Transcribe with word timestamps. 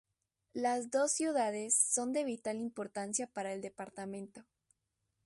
Las 0.55 0.89
dos 0.89 1.11
ciudades 1.11 1.75
son 1.75 2.11
de 2.11 2.23
vital 2.23 2.57
importancia 2.59 3.27
para 3.27 3.53
el 3.53 3.61
departamento. 3.61 4.45